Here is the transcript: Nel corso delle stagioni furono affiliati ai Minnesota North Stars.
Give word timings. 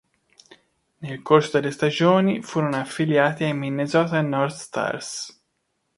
Nel 0.97 1.21
corso 1.21 1.59
delle 1.59 1.71
stagioni 1.71 2.41
furono 2.41 2.77
affiliati 2.77 3.43
ai 3.43 3.53
Minnesota 3.53 4.19
North 4.21 4.55
Stars. 4.55 5.41